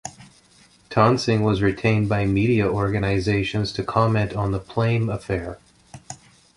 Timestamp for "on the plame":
4.33-5.13